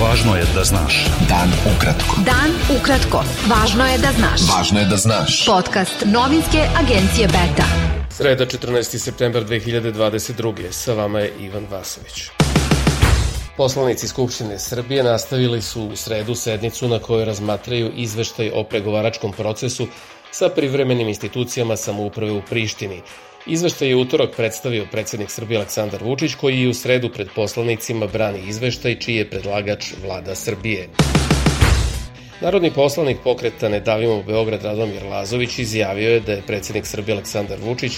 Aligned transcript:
Važno 0.00 0.32
je 0.36 0.44
da 0.54 0.62
znaš. 0.64 1.06
Dan 1.28 1.50
ukratko. 1.68 2.22
Dan 2.24 2.54
ukratko. 2.72 3.20
Važno 3.50 3.84
je 3.84 3.98
da 3.98 4.12
znaš. 4.16 4.46
Važno 4.48 4.80
je 4.80 4.86
da 4.88 4.96
znaš. 4.96 5.44
Podcast 5.46 6.04
novinske 6.06 6.64
agencije 6.80 7.28
Beta. 7.28 7.68
Sreda 8.16 8.46
14. 8.46 8.98
septembar 8.98 9.44
2022. 9.44 10.72
Sa 10.72 10.94
vama 10.94 11.20
je 11.20 11.32
Ivan 11.40 11.66
Vasović. 11.70 12.39
Poslanici 13.60 14.08
Skupštine 14.08 14.58
Srbije 14.58 15.02
nastavili 15.02 15.62
su 15.62 15.82
u 15.82 15.96
sredu 15.96 16.34
sednicu 16.34 16.88
na 16.88 16.98
kojoj 16.98 17.24
razmatraju 17.24 17.90
izveštaj 17.96 18.50
o 18.54 18.64
pregovaračkom 18.64 19.32
procesu 19.32 19.86
sa 20.30 20.48
privremenim 20.48 21.08
institucijama 21.08 21.76
samouprave 21.76 22.32
u 22.32 22.42
Prištini– 22.48 23.00
Izveštaj 23.46 23.88
je 23.88 23.96
utorak 23.96 24.30
predstavio 24.36 24.86
predsednik 24.92 25.30
Srbije 25.30 25.58
Aleksandar 25.58 26.02
Vučić, 26.04 26.34
koji 26.34 26.60
je 26.60 26.68
u 26.68 26.74
sredu 26.74 27.08
pred 27.08 27.28
poslanicima 27.34 28.06
brani 28.06 28.40
izveštaj, 28.48 28.98
čiji 28.98 29.16
je 29.16 29.30
predlagač 29.30 29.92
vlada 30.04 30.34
Srbije. 30.34 30.88
Narodni 32.40 32.70
poslanik 32.70 33.18
pokreta 33.24 33.68
Ne 33.68 33.80
davimo 33.80 34.22
Beograd 34.22 34.64
Radomir 34.64 35.04
Lazović 35.04 35.58
izjavio 35.58 36.10
je 36.10 36.20
da 36.20 36.32
je 36.32 36.42
predsednik 36.46 36.86
Srbije 36.86 37.14
Aleksandar 37.14 37.58
Vučić 37.62 37.92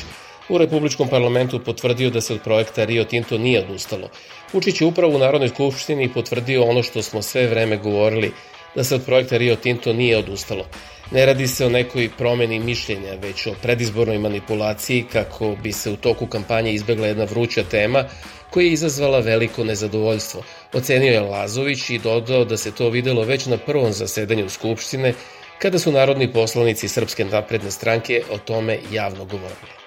u 0.48 0.58
Republičkom 0.58 1.08
parlamentu 1.08 1.60
potvrdio 1.64 2.10
da 2.10 2.20
se 2.20 2.34
od 2.34 2.40
projekta 2.44 2.84
Rio 2.84 3.04
Tinto 3.04 3.38
nije 3.38 3.64
odustalo. 3.64 4.08
Vučić 4.52 4.80
je 4.80 4.86
upravo 4.86 5.14
u 5.14 5.18
Narodnoj 5.18 5.48
skupštini 5.48 6.12
potvrdio 6.12 6.64
ono 6.64 6.82
što 6.82 7.02
smo 7.02 7.22
sve 7.22 7.46
vreme 7.46 7.76
govorili, 7.76 8.32
da 8.74 8.84
se 8.84 8.94
od 8.94 9.04
projekta 9.04 9.36
Rio 9.36 9.56
Tinto 9.56 9.92
nije 9.92 10.18
odustalo. 10.18 10.66
Ne 11.10 11.26
radi 11.26 11.46
se 11.46 11.66
o 11.66 11.70
nekoj 11.70 12.10
promeni 12.18 12.58
mišljenja, 12.58 13.14
već 13.22 13.46
o 13.46 13.54
predizbornoj 13.62 14.18
manipulaciji 14.18 15.04
kako 15.12 15.56
bi 15.62 15.72
se 15.72 15.90
u 15.90 15.96
toku 15.96 16.26
kampanje 16.26 16.72
izbegla 16.72 17.06
jedna 17.06 17.24
vruća 17.24 17.62
tema 17.62 18.04
koja 18.50 18.64
je 18.64 18.72
izazvala 18.72 19.18
veliko 19.18 19.64
nezadovoljstvo. 19.64 20.42
Ocenio 20.72 21.12
je 21.12 21.20
Lazović 21.20 21.90
i 21.90 21.98
dodao 21.98 22.44
da 22.44 22.56
se 22.56 22.72
to 22.72 22.90
videlo 22.90 23.22
već 23.24 23.46
na 23.46 23.56
prvom 23.56 23.92
zasedanju 23.92 24.48
Skupštine 24.48 25.14
kada 25.58 25.78
su 25.78 25.92
narodni 25.92 26.32
poslanici 26.32 26.88
Srpske 26.88 27.24
napredne 27.24 27.70
stranke 27.70 28.22
o 28.30 28.38
tome 28.38 28.78
javno 28.92 29.24
govorili. 29.24 29.81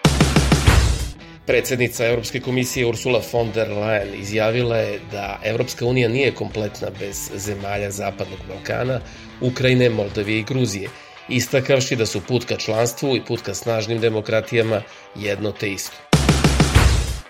Predsednica 1.45 2.05
Evropske 2.05 2.39
komisije 2.39 2.85
Ursula 2.85 3.21
von 3.33 3.51
der 3.51 3.69
Leyen 3.69 4.21
izjavila 4.21 4.77
je 4.77 4.99
da 5.11 5.39
Evropska 5.43 5.85
unija 5.85 6.09
nije 6.09 6.31
kompletna 6.31 6.87
bez 6.99 7.31
zemalja 7.35 7.91
Zapadnog 7.91 8.39
Balkana, 8.47 9.01
Ukrajine, 9.41 9.89
Moldavije 9.89 10.39
i 10.39 10.43
Gruzije– 10.43 10.89
istakavši 11.29 11.95
da 11.95 12.05
su 12.05 12.21
put 12.21 12.45
ka 12.45 12.55
članstvu 12.55 13.15
i 13.15 13.21
put 13.25 13.41
ka 13.41 13.53
snažnim 13.53 13.99
demokratijama 13.99 14.81
jedno 15.15 15.51
te 15.51 15.71
isto. 15.71 16.14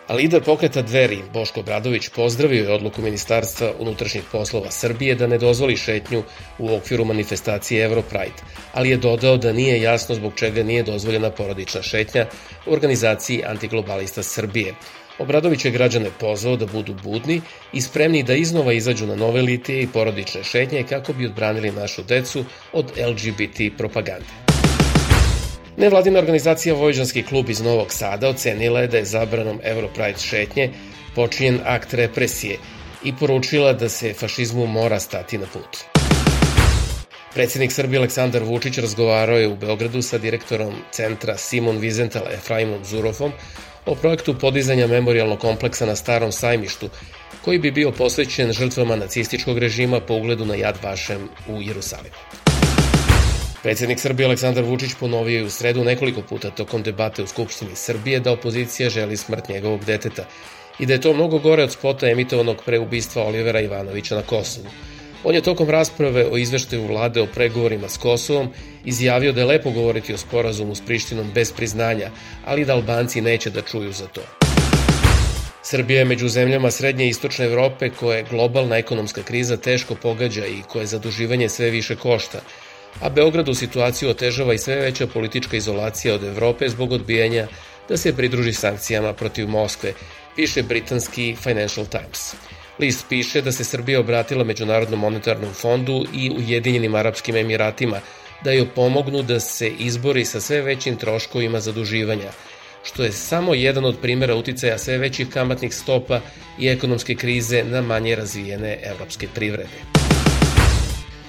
Lider 0.10 0.44
pokreta 0.44 0.82
Dveri, 0.82 1.24
Boško 1.34 1.62
Bradović, 1.62 2.10
pozdravio 2.10 2.64
je 2.64 2.74
odluku 2.74 3.02
Ministarstva 3.02 3.72
unutrašnjih 3.80 4.24
poslova 4.32 4.72
Srbije 4.72 5.16
da 5.16 5.28
ne 5.28 5.38
dozvoli 5.38 5.78
šetnju 5.78 6.24
u 6.60 6.76
okviru 6.76 7.06
manifestacije 7.06 7.86
Europride, 7.86 8.46
ali 8.74 8.90
je 8.90 8.98
dodao 8.98 9.38
da 9.38 9.54
nije 9.54 9.82
jasno 9.82 10.16
zbog 10.16 10.34
čega 10.36 10.64
nije 10.64 10.84
dozvoljena 10.84 11.32
porodična 11.32 11.82
šetnja 11.82 12.28
u 12.66 12.74
organizaciji 12.74 13.44
antiglobalista 13.46 14.24
Srbije, 14.24 14.76
Obradović 15.20 15.66
je 15.66 15.72
građane 15.72 16.10
pozvao 16.20 16.58
da 16.58 16.66
budu 16.66 16.94
budni 17.04 17.42
i 17.74 17.82
spremni 17.82 18.24
da 18.24 18.34
iznova 18.34 18.74
izađu 18.74 19.08
na 19.08 19.16
nove 19.16 19.42
litije 19.42 19.82
i 19.82 19.88
porodične 19.88 20.44
šetnje 20.44 20.84
kako 20.90 21.14
bi 21.14 21.26
odbranili 21.26 21.72
našu 21.72 22.04
decu 22.04 22.46
od 22.74 22.92
LGBT 22.98 23.78
propagande. 23.78 24.45
Nevladina 25.78 26.20
organizacija 26.20 26.76
Vojđanski 26.76 27.24
klub 27.24 27.50
iz 27.50 27.62
Novog 27.62 27.94
Sada 27.94 28.30
ocenila 28.30 28.80
je 28.80 28.88
da 28.88 28.98
je 28.98 29.06
zabranom 29.06 29.60
Europride 29.64 30.20
šetnje 30.20 30.70
počinjen 31.16 31.60
akt 31.66 31.94
represije 31.94 32.58
i 33.04 33.14
poručila 33.20 33.74
da 33.74 33.90
se 33.90 34.14
fašizmu 34.14 34.68
mora 34.68 35.00
stati 35.00 35.38
na 35.38 35.46
put. 35.54 35.78
Predsednik 37.34 37.72
Srbije 37.72 38.00
Aleksandar 38.00 38.44
Vučić 38.44 38.78
razgovarao 38.78 39.38
je 39.38 39.48
u 39.48 39.56
Beogradu 39.56 40.02
sa 40.02 40.18
direktorom 40.18 40.74
centra 40.92 41.38
Simon 41.38 41.78
Vizental 41.78 42.24
Efraimom 42.34 42.86
Zurofom 42.86 43.32
o 43.86 43.96
projektu 43.96 44.40
podizanja 44.40 44.88
memorialnog 44.88 45.40
kompleksa 45.40 45.86
na 45.86 45.96
Starom 45.96 46.32
sajmištu, 46.32 46.90
koji 47.42 47.60
bi 47.60 47.72
bio 47.72 47.92
posvećen 47.92 48.52
žrtvama 48.52 48.96
nacističkog 48.96 49.58
režima 49.58 50.00
po 50.00 50.14
ugledu 50.14 50.46
na 50.46 50.56
Jad 50.56 50.78
Vašem 50.84 51.30
u 51.48 51.62
Jerusalimu. 51.62 52.45
Predsednik 53.66 54.00
Srbije 54.00 54.26
Aleksandar 54.26 54.64
Vučić 54.64 54.92
ponovio 55.00 55.38
je 55.38 55.44
u 55.44 55.50
sredu 55.50 55.84
nekoliko 55.84 56.22
puta 56.22 56.50
tokom 56.50 56.84
debate 56.84 57.24
u 57.24 57.28
Skupštini 57.28 57.76
Srbije 57.76 58.20
da 58.20 58.32
opozicija 58.32 58.90
želi 58.90 59.18
smrt 59.18 59.50
njegovog 59.50 59.86
deteta 59.86 60.26
i 60.80 60.86
da 60.86 60.94
je 60.94 61.02
to 61.02 61.14
mnogo 61.14 61.40
gore 61.40 61.64
od 61.64 61.72
spota 61.72 62.08
emitovanog 62.08 62.62
pre 62.66 62.80
ubistva 62.80 63.24
Olivera 63.24 63.62
Ivanovića 63.62 64.16
na 64.16 64.22
Kosovu, 64.22 64.68
On 65.24 65.36
je 65.36 65.42
tokom 65.42 65.70
rasprave 65.70 66.26
o 66.32 66.38
izveštaju 66.38 66.88
vlade 66.88 67.22
o 67.22 67.26
pregovorima 67.26 67.90
s 67.90 67.98
Kosovom 67.98 68.52
izjavio 68.86 69.32
da 69.32 69.42
je 69.42 69.48
lepo 69.48 69.72
govoriti 69.72 70.14
o 70.14 70.18
sporazumu 70.18 70.76
s 70.76 70.86
Prištinom 70.86 71.32
bez 71.34 71.52
priznanja, 71.52 72.12
ali 72.46 72.66
da 72.66 72.74
Albanci 72.74 73.22
neće 73.22 73.50
da 73.50 73.62
čuju 73.62 73.92
za 73.94 74.08
to. 74.08 74.22
Srbija 75.64 76.00
je 76.00 76.06
među 76.06 76.28
zemljama 76.28 76.72
Srednje 76.72 77.06
i 77.06 77.10
Istočne 77.10 77.46
Evrope 77.46 77.90
koje 77.90 78.24
globalna 78.30 78.78
ekonomska 78.78 79.24
kriza 79.24 79.58
teško 79.58 79.96
pogađa 79.96 80.46
i 80.46 80.62
koje 80.68 80.86
zaduživanje 80.86 81.50
sve 81.50 81.70
više 81.70 81.96
košta, 81.96 82.40
a 83.02 83.10
Beogradu 83.10 83.54
situaciju 83.54 84.10
otežava 84.10 84.54
i 84.54 84.58
sve 84.58 84.76
veća 84.76 85.08
politička 85.08 85.58
izolacija 85.58 86.16
od 86.16 86.24
Evrope 86.24 86.70
zbog 86.70 86.92
odbijanja 86.92 87.48
da 87.90 87.98
se 87.98 88.16
pridruži 88.16 88.54
sankcijama 88.54 89.14
protiv 89.14 89.48
Moskve, 89.48 89.94
piše 90.36 90.64
britanski 90.64 91.36
Financial 91.44 91.86
Times. 91.86 92.36
List 92.80 93.06
piše 93.10 93.42
da 93.42 93.52
se 93.52 93.64
Srbija 93.64 94.00
obratila 94.00 94.44
Međunarodnom 94.44 95.00
monetarnom 95.00 95.54
fondu 95.54 96.06
i 96.14 96.32
Ujedinjenim 96.38 96.96
Arapskim 96.96 97.36
Emiratima 97.36 98.00
da 98.44 98.52
joj 98.52 98.68
pomognu 98.76 99.24
da 99.24 99.40
se 99.40 99.70
izbori 99.80 100.26
sa 100.26 100.42
sve 100.42 100.62
većim 100.62 100.96
troškovima 100.96 101.60
zaduživanja, 101.60 102.32
što 102.84 103.04
je 103.04 103.12
samo 103.12 103.54
jedan 103.54 103.86
od 103.86 103.98
primera 104.02 104.36
uticaja 104.36 104.78
sve 104.78 104.98
većih 104.98 105.30
kamatnih 105.30 105.76
stopa 105.76 106.22
i 106.60 106.68
ekonomske 106.68 107.16
krize 107.16 107.64
na 107.64 107.82
manje 107.82 108.16
razvijene 108.16 108.80
evropske 108.84 109.28
privrede. 109.36 110.05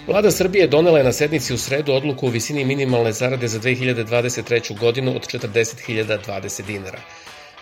Vlada 0.07 0.31
Srbije 0.31 0.67
donela 0.67 0.99
je 0.99 1.05
na 1.05 1.13
sednici 1.13 1.55
u 1.55 1.59
sredu 1.59 1.93
odluku 1.93 2.27
o 2.27 2.31
visini 2.31 2.65
minimalne 2.65 3.13
zarade 3.13 3.49
za 3.49 3.61
2023. 3.61 4.79
godinu 4.79 5.17
od 5.17 5.27
40.020 5.27 6.67
dinara. 6.67 6.99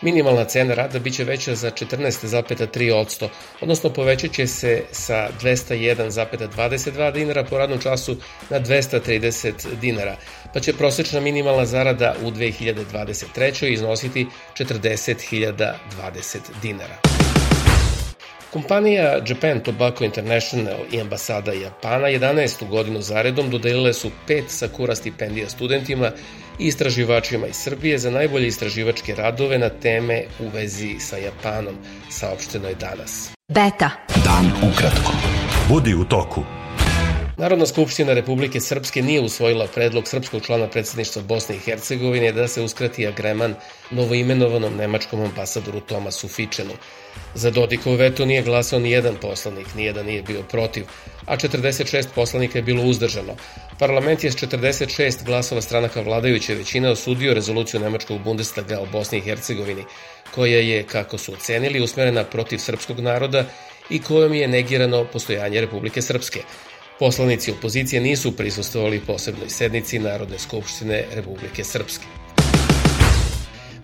Minimalna 0.02 0.44
cena 0.44 0.74
rada 0.74 0.98
biće 0.98 1.24
veća 1.24 1.54
za 1.54 1.70
14,3%, 1.70 3.28
odnosno 3.60 3.90
povećat 3.90 4.32
će 4.32 4.46
se 4.46 4.82
sa 4.92 5.28
201,22 5.42 7.12
dinara 7.12 7.44
po 7.44 7.58
radnom 7.58 7.78
času 7.78 8.16
na 8.50 8.60
230 8.60 9.52
dinara, 9.80 10.16
pa 10.54 10.60
će 10.60 10.72
prosečna 10.72 11.20
minimalna 11.20 11.66
zarada 11.66 12.14
u 12.24 12.30
2023. 12.30 13.72
iznositi 13.72 14.26
40.020 14.58 16.38
dinara. 16.62 17.13
Kompanija 18.54 19.20
Japan 19.28 19.60
Tobacco 19.60 20.04
International 20.04 20.76
i 20.92 21.00
ambasada 21.00 21.52
Japana 21.52 22.06
11. 22.06 22.68
godinu 22.68 23.00
zaredom 23.02 23.50
dodelile 23.50 23.92
su 23.92 24.10
pet 24.26 24.44
Sakura 24.48 24.94
stipendija 24.94 25.48
studentima 25.48 26.10
i 26.58 26.66
istraživačima 26.66 27.46
iz 27.46 27.56
Srbije 27.56 27.98
za 27.98 28.10
najbolje 28.10 28.46
istraživačke 28.46 29.14
radove 29.14 29.58
na 29.58 29.68
teme 29.68 30.22
u 30.40 30.48
vezi 30.48 30.96
sa 30.98 31.16
Japanom, 31.16 31.74
saopšteno 32.10 32.68
je 32.68 32.74
danas. 32.74 33.30
Beta. 33.48 33.90
Dan 34.24 34.70
ukratko. 34.72 35.12
Budi 35.68 35.94
u 35.94 36.04
toku. 36.04 36.63
Narodna 37.36 37.66
skupština 37.66 38.12
Republike 38.14 38.60
Srpske 38.60 39.02
nije 39.02 39.20
usvojila 39.20 39.66
predlog 39.74 40.08
srpskog 40.08 40.42
člana 40.42 40.68
predsedništva 40.68 41.22
Bosne 41.22 41.56
i 41.56 41.58
Hercegovine 41.58 42.32
da 42.32 42.48
se 42.48 42.62
uskrati 42.62 43.06
agreman 43.06 43.54
novoimenovanom 43.90 44.76
nemačkom 44.76 45.20
ambasadoru 45.20 45.80
Tomasu 45.80 46.28
Fičenu. 46.28 46.72
Za 47.34 47.50
Dodikov 47.50 47.96
veto 47.96 48.24
nije 48.24 48.42
glasao 48.42 48.78
ni 48.78 48.90
jedan 48.90 49.16
poslanik, 49.22 49.74
nijedan 49.74 50.06
nije 50.06 50.22
bio 50.22 50.42
protiv, 50.42 50.84
a 51.26 51.36
46 51.36 52.06
poslanika 52.14 52.58
je 52.58 52.62
bilo 52.62 52.82
uzdržano. 52.82 53.34
Parlament 53.78 54.24
je 54.24 54.30
s 54.30 54.36
46 54.36 55.24
glasova 55.24 55.60
stranaka 55.60 56.00
vladajuće 56.00 56.54
većine 56.54 56.90
osudio 56.90 57.34
rezoluciju 57.34 57.80
Nemačkog 57.80 58.20
Bundestaga 58.20 58.80
o 58.80 58.86
Bosni 58.86 59.18
i 59.18 59.22
Hercegovini, 59.22 59.84
koja 60.34 60.58
je, 60.58 60.82
kako 60.82 61.18
su 61.18 61.32
ocenili, 61.32 61.80
usmerena 61.80 62.24
protiv 62.24 62.58
srpskog 62.58 63.00
naroda 63.00 63.44
i 63.90 64.02
kojom 64.02 64.34
je 64.34 64.48
negirano 64.48 65.04
postojanje 65.04 65.60
Republike 65.60 66.02
Srpske. 66.02 66.40
Poslanici 66.98 67.50
opozicije 67.50 68.00
nisu 68.00 68.36
prisustovali 68.36 69.00
posebnoj 69.00 69.48
sednici 69.48 69.98
Narodne 69.98 70.38
skupštine 70.38 71.04
Republike 71.14 71.64
Srpske. 71.64 72.04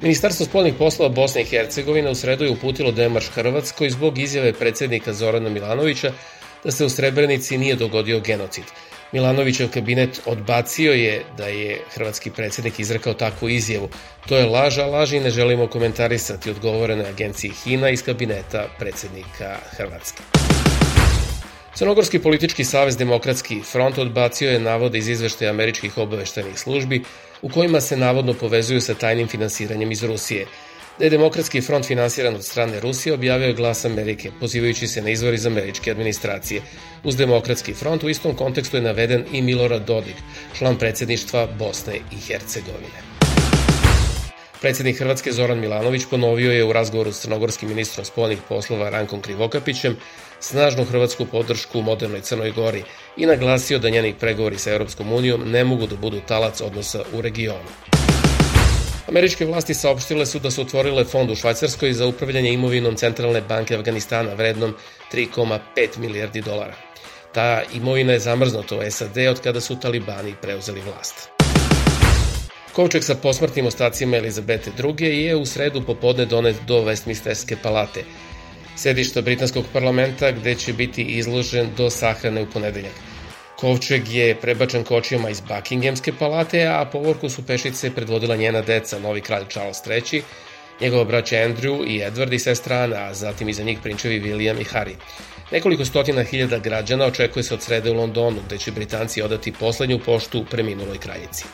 Ministarstvo 0.03 0.47
spolnih 0.47 0.75
poslova 0.79 1.15
Bosne 1.15 1.43
i 1.43 1.45
Hercegovine 1.45 2.11
u 2.11 2.15
sredu 2.15 2.45
je 2.45 2.51
uputilo 2.51 2.93
demarš 2.93 3.29
Hrvatskoj 3.29 3.91
zbog 3.91 4.19
izjave 4.19 4.53
predsednika 4.53 5.13
Zorana 5.13 5.51
Milanovića 5.51 6.13
da 6.65 6.71
se 6.71 6.85
u 6.85 6.89
Srebrenici 6.89 7.59
nije 7.59 7.77
dogodio 7.77 8.21
genocid. 8.21 8.65
Milanovićev 9.13 9.69
kabinet 9.69 10.21
odbacio 10.27 10.93
je 10.93 11.25
da 11.37 11.47
je 11.47 11.81
hrvatski 11.95 12.31
predsednik 12.31 12.81
izrekao 12.81 13.15
takvu 13.15 13.49
izjavu. 13.49 13.89
To 14.29 14.37
je 14.37 14.47
laž, 14.47 14.79
laži 14.79 15.21
ne 15.21 15.31
želimo 15.31 15.67
komentarisati 15.67 16.51
odgovorene 16.51 17.09
agenciji 17.09 17.51
HINA 17.65 17.91
iz 17.91 18.03
kabineta 18.03 18.69
predsednika 18.79 19.59
Hrvatske. 19.77 20.23
Crnogorski 21.75 22.19
politički 22.19 22.65
savez 22.65 22.97
Demokratski 22.97 23.61
front 23.73 23.99
odbacio 23.99 24.51
je 24.51 24.61
navode 24.61 24.99
iz 24.99 25.09
izveštaja 25.09 25.51
američkih 25.51 25.99
obaveštajnih 25.99 26.59
službi 26.59 27.03
u 27.43 27.49
kojima 27.49 27.81
se 27.81 27.97
navodno 27.97 28.35
povezuju 28.35 28.81
sa 28.81 28.95
tajnim 28.95 29.29
finansiranjem 29.29 29.93
iz 29.93 30.03
Rusije. 30.05 30.47
Da 30.99 31.05
je 31.05 31.11
Demokratski 31.11 31.61
front 31.61 31.87
finansiran 31.87 32.35
od 32.35 32.45
strane 32.45 32.81
Rusije 32.81 33.15
objavio 33.15 33.47
je 33.47 33.55
glas 33.55 33.85
Amerike, 33.85 34.31
pozivajući 34.41 34.87
se 34.87 35.03
na 35.03 35.11
izvor 35.11 35.35
iz 35.35 35.47
američke 35.47 35.91
administracije. 35.91 36.63
Uz 37.05 37.17
Demokratski 37.17 37.75
front 37.75 38.03
u 38.03 38.09
istom 38.09 38.37
kontekstu 38.37 38.77
je 38.77 38.83
naveden 38.83 39.25
i 39.33 39.43
Milorad 39.43 39.87
Dodik, 39.87 40.17
član 40.59 40.79
predsedništva 40.79 41.47
Bosne 41.59 41.97
i 41.97 42.17
Hercegovine. 42.17 43.20
Predsednik 44.61 44.99
Hrvatske 44.99 45.33
Zoran 45.33 45.59
Milanović 45.59 46.03
ponovio 46.11 46.53
je 46.53 46.65
u 46.65 46.73
razgovoru 46.73 47.13
s 47.13 47.21
crnogorskim 47.21 47.69
ministrom 47.69 48.05
spolnih 48.05 48.39
poslova 48.49 48.91
Rankom 48.91 49.23
Krivokapićem 49.23 49.97
snažnu 50.41 50.85
hrvatsku 50.85 51.27
podršku 51.27 51.79
u 51.79 51.83
modernoj 51.83 52.21
Crnoj 52.21 52.51
Gori 52.51 52.83
i 53.17 53.27
naglasio 53.27 53.79
da 53.79 53.91
njeni 53.91 54.15
pregovori 54.21 54.59
sa 54.59 54.73
Europskom 54.73 55.13
unijom 55.13 55.51
ne 55.51 55.65
mogu 55.65 55.87
da 55.87 55.97
budu 55.97 56.21
talac 56.21 56.61
odnosa 56.61 57.03
u 57.13 57.21
regionu. 57.21 57.71
Američke 59.09 59.45
vlasti 59.45 59.75
saopštile 59.75 60.27
su 60.27 60.39
da 60.39 60.51
su 60.51 60.63
otvorile 60.63 61.05
fond 61.05 61.31
u 61.31 61.35
Švajcarskoj 61.35 61.93
za 61.93 62.07
upravljanje 62.07 62.53
imovinom 62.53 62.97
Centralne 62.97 63.41
banke 63.41 63.75
Afganistana 63.75 64.35
vrednom 64.35 64.75
3,5 65.13 65.99
milijardi 65.99 66.41
dolara. 66.41 66.77
Ta 67.33 67.63
imovina 67.75 68.13
je 68.13 68.19
zamrznuta 68.19 68.77
u 68.77 68.91
SAD 68.91 69.19
od 69.31 69.41
kada 69.41 69.61
su 69.61 69.81
talibani 69.81 70.35
preuzeli 70.43 70.81
vlast. 70.81 71.40
Kovčeg 72.73 73.03
sa 73.03 73.15
posmrtnim 73.15 73.67
ostacima 73.67 74.17
Elizabete 74.17 74.71
II. 74.79 75.07
je 75.07 75.37
u 75.37 75.47
sredu 75.47 75.83
popodne 75.83 76.27
donet 76.27 76.57
do 76.67 76.85
Westminsterske 76.85 77.57
palate, 77.63 78.05
sedišta 78.77 79.23
Britanskog 79.23 79.65
parlamenta 79.73 80.31
gde 80.33 80.55
će 80.55 80.73
biti 80.73 81.03
izložen 81.03 81.71
do 81.77 81.91
sahrane 81.91 82.43
u 82.43 82.47
ponedeljak. 82.47 82.93
Kovčeg 83.57 84.09
je 84.09 84.35
prebačen 84.35 84.85
kočijama 84.85 85.31
iz 85.31 85.41
Buckinghamske 85.41 86.13
palate, 86.19 86.67
a 86.67 86.85
povorku 86.85 87.29
su 87.29 87.47
pešice 87.47 87.91
predvodila 87.95 88.37
njena 88.37 88.63
deca, 88.63 88.99
novi 88.99 89.21
kralj 89.21 89.45
Charles 89.49 89.83
III, 89.87 90.23
njegova 90.81 91.05
braća 91.05 91.37
Andrew 91.37 91.87
i 91.87 92.01
Edward 92.01 92.33
i 92.35 92.39
sestra 92.39 92.77
Ana, 92.77 92.97
a 92.97 93.15
zatim 93.15 93.49
iza 93.49 93.63
njih 93.63 93.79
prinčevi 93.83 94.21
William 94.21 94.61
i 94.61 94.65
Harry. 94.65 94.95
Nekoliko 95.53 95.85
stotina 95.85 96.23
hiljada 96.23 96.59
građana 96.59 97.05
očekuje 97.05 97.43
se 97.43 97.55
od 97.55 97.63
srede 97.63 97.91
u 97.91 97.95
Londonu, 97.95 98.37
gde 98.47 98.59
će 98.59 98.73
Britanci 98.73 99.23
odati 99.23 99.53
poslednju 99.53 99.99
poštu 99.99 100.45
preminuloj 100.51 100.99
kraljici. 100.99 101.45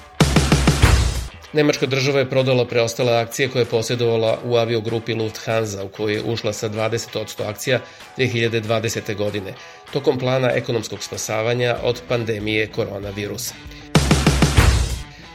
Nemačka 1.56 1.86
država 1.86 2.18
je 2.18 2.30
prodala 2.30 2.66
preostale 2.66 3.12
akcije 3.12 3.48
koje 3.48 3.62
je 3.62 3.66
posjedovala 3.66 4.38
u 4.44 4.56
aviogrupi 4.56 5.14
Lufthansa 5.14 5.84
u 5.84 5.88
kojoj 5.88 6.14
je 6.14 6.22
ušla 6.22 6.52
sa 6.52 6.68
20% 6.68 7.48
akcija 7.48 7.80
2020. 8.18 9.14
godine, 9.16 9.54
tokom 9.92 10.18
plana 10.18 10.50
ekonomskog 10.50 11.02
spasavanja 11.02 11.76
od 11.82 12.02
pandemije 12.08 12.66
koronavirusa. 12.66 13.54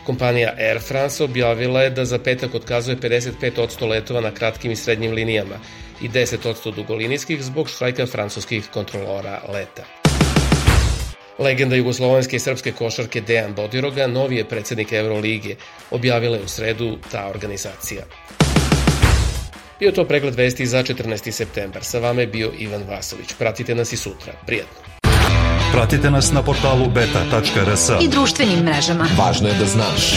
Kompanija 0.06 0.54
Air 0.58 0.80
France 0.80 1.24
objavila 1.24 1.82
je 1.82 1.90
da 1.90 2.06
za 2.06 2.20
petak 2.20 2.56
otkazuje 2.56 2.98
55% 2.98 3.88
letova 3.88 4.22
na 4.22 4.32
kratkim 4.32 4.72
i 4.72 4.76
srednjim 4.76 5.12
linijama 5.12 5.56
i 6.02 6.10
10% 6.10 6.76
dugolinijskih 6.76 7.44
zbog 7.44 7.70
štrajka 7.70 8.06
francuskih 8.06 8.68
kontrolora 8.74 9.42
leta. 9.54 10.01
Legenda 11.40 11.76
jugoslovenske 11.76 12.36
i 12.36 12.40
srpske 12.40 12.72
košarke 12.72 13.22
Dejan 13.22 13.54
Bodiroga, 13.54 14.08
novi 14.08 14.36
je 14.36 14.50
predsednik 14.50 14.92
Euroligije, 14.92 15.56
objavila 15.92 16.38
je 16.38 16.44
u 16.44 16.48
sredu 16.48 16.98
ta 17.12 17.28
organizacija. 17.28 18.04
Bio 19.80 19.92
to 19.92 20.06
pregled 20.06 20.36
vesti 20.36 20.66
za 20.66 20.84
14. 20.84 21.32
septembar. 21.32 21.84
Sa 21.84 22.00
vama 22.00 22.22
je 22.22 22.28
bio 22.28 22.52
Ivan 22.58 22.84
Vasović. 22.90 23.34
Pratite 23.40 23.76
nas 23.76 23.94
i 23.94 23.98
sutra. 23.98 24.34
Prijetno. 24.46 24.78
Pratite 25.72 26.12
nas 26.12 26.32
na 26.32 26.44
portalu 26.44 26.90
beta.rs 26.90 27.90
i 28.02 28.08
društvenim 28.08 28.60
mrežama. 28.60 29.08
Važno 29.18 29.48
je 29.48 29.54
da 29.54 29.66
znaš. 29.66 30.12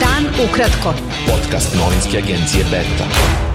Dan 0.00 0.48
ukratko. 0.48 0.94
Podcast 1.26 1.74
novinske 1.74 2.18
agencije 2.18 2.64
Beta. 2.70 3.53